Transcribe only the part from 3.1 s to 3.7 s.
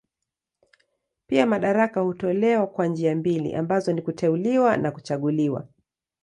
mbili